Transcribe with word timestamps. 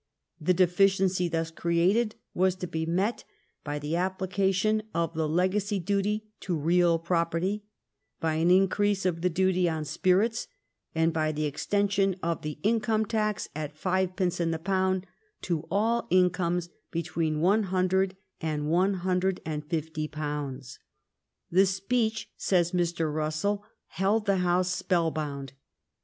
The 0.39 0.55
deficiency 0.55 1.27
thus 1.27 1.51
created 1.51 2.15
was 2.33 2.55
to 2.55 2.65
be 2.67 2.87
met 2.87 3.23
by 3.63 3.77
the 3.77 3.95
application 3.95 4.81
of 4.95 5.13
the 5.13 5.29
legacy 5.29 5.77
duty 5.77 6.31
to 6.39 6.57
real 6.57 6.97
property, 6.97 7.65
by 8.19 8.33
an 8.33 8.49
increase 8.49 9.05
of 9.05 9.21
the 9.21 9.29
duty 9.29 9.69
on 9.69 9.85
spirits, 9.85 10.47
and 10.95 11.13
by 11.13 11.31
the 11.31 11.45
extension 11.45 12.15
of 12.23 12.41
the 12.41 12.57
income 12.63 13.05
tax 13.05 13.47
at 13.55 13.77
fivepence 13.77 14.39
in 14.39 14.49
the 14.49 14.57
pound 14.57 15.05
to 15.43 15.67
all 15.69 16.07
incomes 16.09 16.69
between 16.89 17.39
one 17.39 17.61
hundred 17.65 18.17
and 18.41 18.71
one 18.71 18.95
hundred 18.95 19.39
and 19.45 19.63
fifty 19.67 20.07
pounds."" 20.07 20.79
The 21.51 21.67
speech," 21.67 22.27
says 22.37 22.71
Mr. 22.71 23.13
Russell," 23.13 23.63
held 23.99 24.25
the 24.25 24.37
House 24.37 24.71
spellbound. 24.73 25.53